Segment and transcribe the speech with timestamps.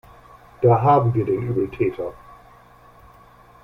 [0.63, 2.11] Da haben wir den Übeltäter.